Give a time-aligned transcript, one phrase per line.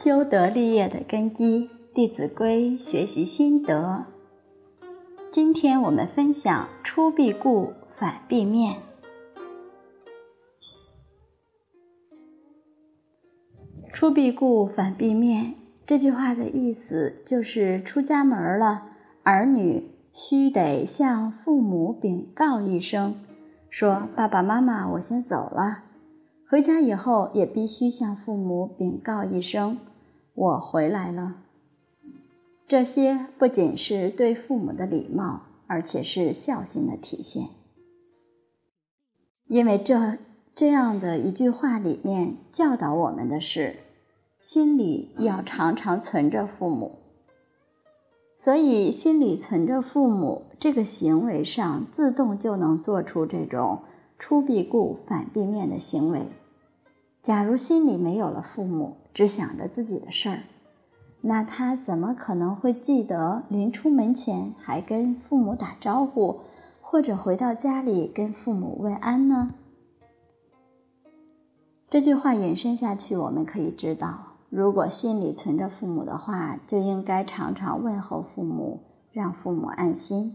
[0.00, 4.04] 修德立业的根基，《弟子规》学习心得。
[5.32, 8.76] 今天我们分享“出必固，反必面”。
[13.92, 15.56] 出必固，反必面。
[15.84, 18.84] 这句话的意思就是：出家门了，
[19.24, 23.16] 儿女须得向父母禀告一声，
[23.68, 25.86] 说“爸爸妈妈，我先走了”。
[26.48, 29.76] 回家以后，也必须向父母禀告一声
[30.38, 31.42] ：“我回来了。”
[32.68, 37.48] 这些不仅是对父母的礼貌，而且是孝心的体现。
[39.46, 40.18] 因为这
[40.54, 43.76] 这样的一句话里面教导我们的是，
[44.38, 46.98] 心里要常常存着父母。
[48.36, 53.82] 所以，心里存着父母，这个行为上自动就能做出这种。
[54.18, 56.26] 出必固，反必面的行为。
[57.20, 60.44] 假如心里没有了父母，只想着自己的事儿，
[61.20, 66.40] 那他怎么可能会记得临出门前还跟父母打招呼，
[66.80, 69.54] 或者回到家里跟父母问安呢？
[71.90, 80.34] 这句话引申下去，我们可以知道，如果心里存着父母的话，就应该常常问候父母，让父母安心。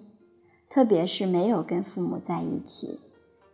[0.70, 3.00] 特别是没有跟父母在一起。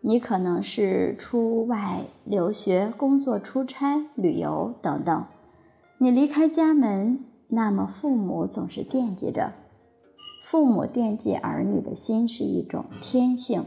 [0.01, 5.25] 你可能是出外留学、工作、出差、旅游等等，
[5.97, 9.51] 你离开家门，那么父母总是惦记着。
[10.41, 13.65] 父母惦记儿女的心是一种天性，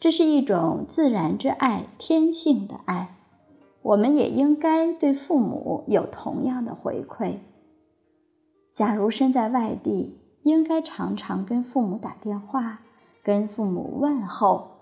[0.00, 3.16] 这是一种自然之爱，天性的爱。
[3.80, 7.38] 我们也应该对父母有同样的回馈。
[8.72, 12.80] 假如身在外地，应该常常跟父母打电话，
[13.22, 14.73] 跟父母问候。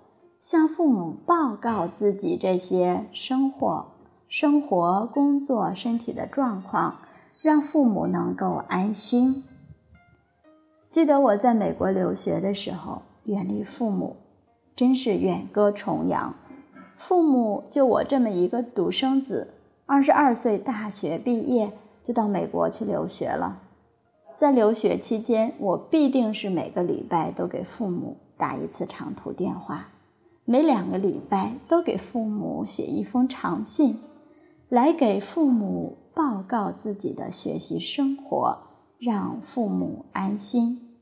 [0.43, 3.87] 向父母报告自己这些生活、
[4.27, 6.97] 生活、工作、身体的状况，
[7.41, 9.45] 让父母能够安心。
[10.91, 14.17] 记得我在美国留学的时候，远离父母，
[14.75, 16.35] 真是远隔重洋。
[16.97, 19.55] 父母就我这么一个独生子，
[19.87, 21.71] 二十二岁大学毕业
[22.03, 23.61] 就到美国去留学了。
[24.35, 29.87] 在留学期间，我必定是每个礼拜都给父母打一次长途电话。
[30.45, 34.01] 每两个礼拜都给父母写一封长信，
[34.69, 38.59] 来给父母报告自己的学习生活，
[38.99, 40.97] 让父母安心。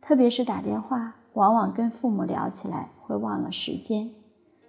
[0.00, 4.10] 特别是打电话，往往跟父母聊起来会忘了时间，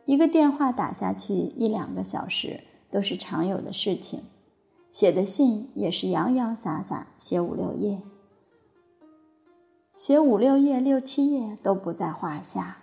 [0.05, 4.21] 一个电话打下去一两个小时都是常有的事情。
[4.89, 8.01] 写的信也是洋洋洒洒写五六页，
[9.93, 12.77] 写五六页、六七页都不在话下。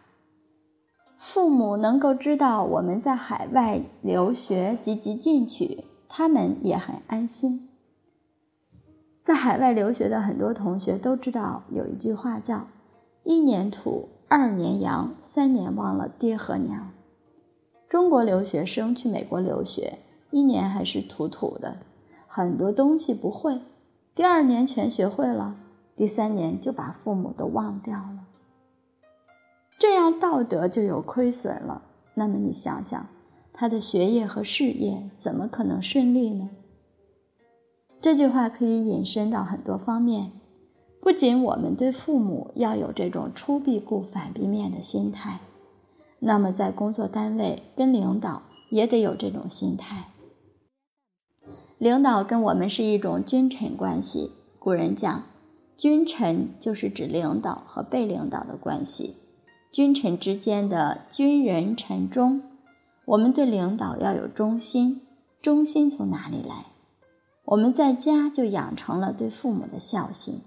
[1.24, 7.68] 父母能够知道我们在海外留学积极进取，他们也很安心。
[9.22, 12.66] 在海外留学的很多同学都知道有一句话叫
[13.22, 16.90] “一年土，二年洋，三年忘了爹和娘”。
[17.88, 20.00] 中国留学生去美国留学，
[20.32, 21.76] 一年还是土土的，
[22.26, 23.60] 很多东西不会；
[24.12, 25.54] 第二年全学会了，
[25.94, 28.21] 第三年就把父母都忘掉了。
[29.82, 31.82] 这样道德就有亏损了。
[32.14, 33.04] 那么你想想，
[33.52, 36.50] 他的学业和事业怎么可能顺利呢？
[38.00, 40.30] 这句话可以引申到很多方面。
[41.00, 45.40] 不仅我们对父母要有这种出必故反必面的心态，
[46.20, 50.10] 那么在工作单位跟领导也得有这种心态。
[51.78, 54.30] 领导跟我们是一种君臣关系。
[54.60, 55.24] 古人讲，
[55.76, 59.16] 君臣就是指领导和被领导的关系。
[59.72, 62.42] 君臣之间的君人臣忠，
[63.06, 65.00] 我们对领导要有忠心。
[65.40, 66.66] 忠心从哪里来？
[67.46, 70.42] 我们在家就养成了对父母的孝心。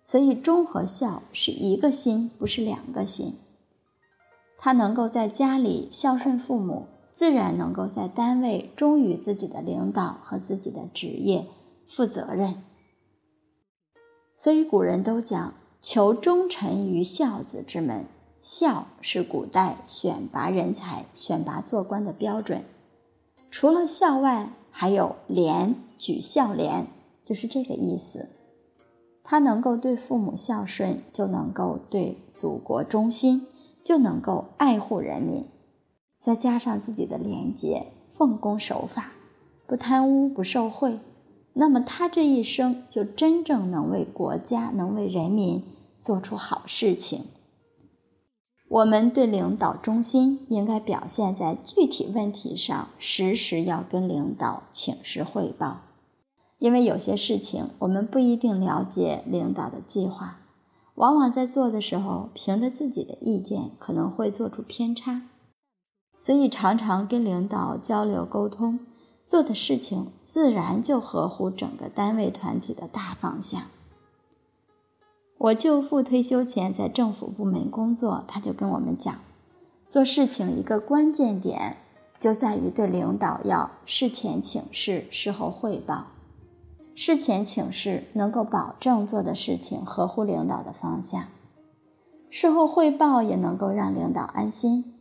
[0.00, 3.34] 所以忠和孝是一个心，不是两个心。
[4.56, 11.46] 他能够在家里孝顺父母，自然能够在单位忠于自己的领导和自己的职业，
[11.88, 12.62] 负责任。
[14.36, 18.06] 所以古人都讲：求忠臣于孝子之门。
[18.40, 22.64] 孝是古代选拔人才、选拔做官的标准。
[23.50, 26.86] 除了孝外，还有廉，举孝廉，
[27.24, 28.30] 就是这个意思。
[29.24, 33.46] 他能够对父母孝顺，就能够对祖国忠心，
[33.82, 35.44] 就能够爱护人民。
[36.20, 39.12] 再加上自己的廉洁、奉公守法，
[39.66, 41.00] 不贪污、不受贿，
[41.54, 45.64] 那么他这一生就真正能为国家、能为人民
[45.98, 47.24] 做出好事情。
[48.68, 55.82] 我们对领导忠心，应该表现在具体问题上，时时要跟领导请示汇报，
[56.58, 60.40] 因为有些事情我们不一定了解领导的计划，
[60.96, 65.22] 往往在做的时候，凭着自己的意见可能会做出偏差，
[66.18, 68.80] 所以常常跟领导交流沟通，
[69.24, 73.62] 做的事情自然就合乎整个单位团体的大方向。
[75.38, 79.14] 我舅父退休前在政府部门工作，他就跟我们讲，
[79.86, 81.76] 做事情一个关键点
[82.18, 86.06] 就在于对领导要事前请示，事后汇报。
[86.94, 91.24] 事前请示能够保证做的事情合乎领导的方向，
[92.30, 94.94] 事后汇报也能够让领导安心。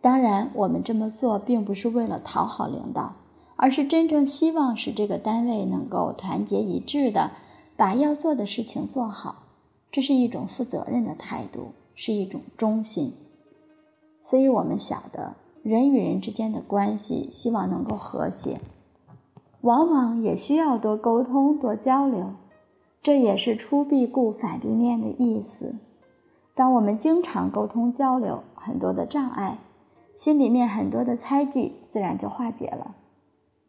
[0.00, 3.16] 当然，我们这么做并不是为了讨好领导，
[3.56, 7.32] 而是真正希望使这个单位能够团结一致的
[7.82, 9.42] 把要做的事情做好。
[9.90, 13.14] 这是一种负责任的态度，是一种忠心。
[14.20, 15.34] 所以，我们晓得
[15.64, 18.60] 人与人之间的关系，希望能够和谐。
[19.62, 22.34] 往往也需要多沟通、多交流，
[23.02, 25.74] 这也是出必固、反必面的意思。
[26.54, 29.58] 当我们经常沟通交流，很多的障碍，
[30.14, 32.94] 心里面很多的猜忌，自然就化解了。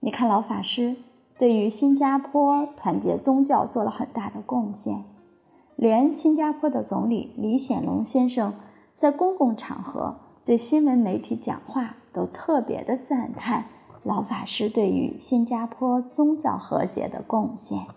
[0.02, 0.98] 你看老法师
[1.38, 5.04] 对于新加坡团结宗教做了很大的贡献，
[5.76, 8.54] 连新加坡的总理李显龙先生
[8.92, 10.16] 在公共场合
[10.46, 13.66] 对新闻媒体讲话，都特别的赞叹。
[14.04, 17.88] 老法师对于新加坡宗教和谐的贡献，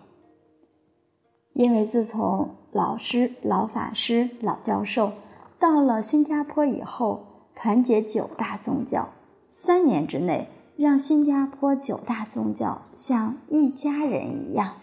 [1.53, 5.11] 因为自从老师、老法师、老教授
[5.59, 7.25] 到了新加坡以后，
[7.57, 9.09] 团结九大宗教，
[9.49, 14.75] 三年之内让新加坡九大宗教像一家人一样。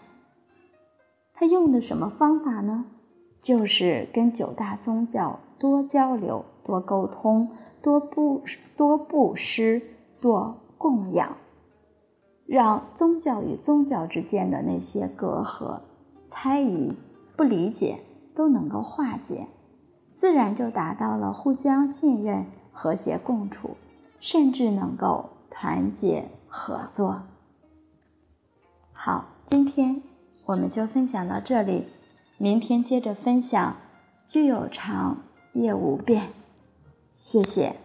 [1.32, 2.86] 他用的什么方法呢？
[3.40, 7.50] 就是跟九大宗教多交流、多沟通、
[7.82, 8.42] 多布、
[8.76, 9.82] 多布施、
[10.20, 10.60] 多。
[10.76, 11.38] 供养，
[12.44, 15.80] 让宗教与宗教之间的那些隔阂、
[16.26, 16.92] 猜疑、
[17.38, 18.00] 不理解
[18.34, 19.46] 都能够化解，
[20.10, 23.70] 自然就达到了互相信任、和谐共处，
[24.20, 27.22] 甚至能够团结合作。
[28.92, 30.02] 好，今天
[30.46, 31.86] 我们就分享到这里，
[32.38, 33.76] 明天接着分享
[34.26, 35.22] “聚有常，
[35.52, 36.32] 业无变”。
[37.14, 37.83] 谢谢。